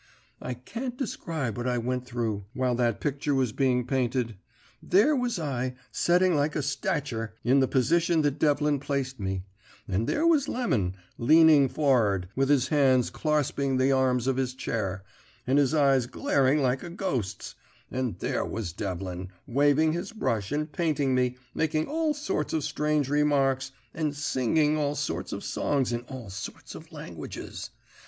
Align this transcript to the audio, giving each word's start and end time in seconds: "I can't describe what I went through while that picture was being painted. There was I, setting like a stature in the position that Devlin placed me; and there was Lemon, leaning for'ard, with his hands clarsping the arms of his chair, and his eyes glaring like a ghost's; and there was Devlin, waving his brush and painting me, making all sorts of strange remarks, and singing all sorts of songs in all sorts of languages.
"I 0.41 0.55
can't 0.55 0.97
describe 0.97 1.57
what 1.57 1.67
I 1.67 1.77
went 1.77 2.07
through 2.07 2.45
while 2.55 2.73
that 2.73 2.99
picture 2.99 3.35
was 3.35 3.51
being 3.51 3.85
painted. 3.85 4.35
There 4.81 5.15
was 5.15 5.37
I, 5.37 5.75
setting 5.91 6.35
like 6.35 6.55
a 6.55 6.63
stature 6.63 7.35
in 7.43 7.59
the 7.59 7.67
position 7.67 8.23
that 8.23 8.39
Devlin 8.39 8.79
placed 8.79 9.19
me; 9.19 9.43
and 9.87 10.07
there 10.09 10.25
was 10.25 10.47
Lemon, 10.47 10.95
leaning 11.19 11.69
for'ard, 11.69 12.27
with 12.35 12.49
his 12.49 12.69
hands 12.69 13.11
clarsping 13.11 13.77
the 13.77 13.91
arms 13.91 14.25
of 14.25 14.37
his 14.37 14.55
chair, 14.55 15.03
and 15.45 15.59
his 15.59 15.75
eyes 15.75 16.07
glaring 16.07 16.63
like 16.63 16.81
a 16.81 16.89
ghost's; 16.89 17.53
and 17.91 18.17
there 18.17 18.43
was 18.43 18.73
Devlin, 18.73 19.29
waving 19.45 19.93
his 19.93 20.13
brush 20.13 20.51
and 20.51 20.71
painting 20.71 21.13
me, 21.13 21.37
making 21.53 21.85
all 21.87 22.15
sorts 22.15 22.53
of 22.53 22.63
strange 22.63 23.07
remarks, 23.07 23.71
and 23.93 24.15
singing 24.15 24.77
all 24.77 24.95
sorts 24.95 25.31
of 25.31 25.43
songs 25.43 25.93
in 25.93 25.99
all 26.07 26.31
sorts 26.31 26.73
of 26.73 26.91
languages. 26.91 27.69